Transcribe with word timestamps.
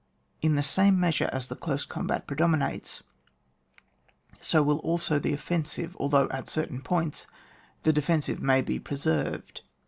In 0.41 0.55
the 0.55 0.63
same 0.63 0.99
measure 0.99 1.29
as 1.31 1.47
the 1.47 1.55
close 1.55 1.85
combat 1.85 2.25
predominates, 2.25 3.03
so 4.39 4.63
will 4.63 4.79
also 4.79 5.19
the 5.19 5.33
ofiensive, 5.33 5.91
although 5.97 6.27
at 6.31 6.49
certain 6.49 6.81
points 6.81 7.27
the 7.83 7.93
defensive 7.93 8.41
may 8.41 8.63
be 8.63 8.79
preserved. 8.79 9.61